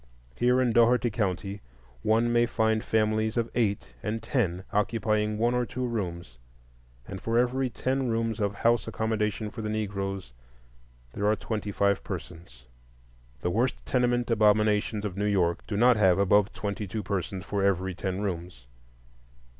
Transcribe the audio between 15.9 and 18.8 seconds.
have above twenty two persons for every ten rooms.